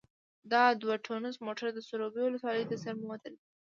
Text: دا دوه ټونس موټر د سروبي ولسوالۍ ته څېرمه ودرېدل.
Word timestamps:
دا 0.51 0.63
دوه 0.81 0.95
ټونس 1.05 1.35
موټر 1.45 1.67
د 1.73 1.79
سروبي 1.87 2.21
ولسوالۍ 2.23 2.63
ته 2.69 2.75
څېرمه 2.83 3.05
ودرېدل. 3.07 3.35